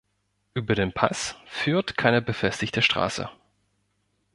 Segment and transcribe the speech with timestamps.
[0.55, 3.29] Über den Pass führt keine befestigte Straße.